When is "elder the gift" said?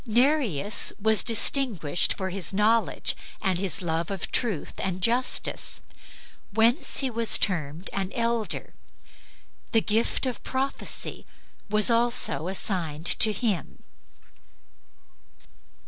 8.15-10.25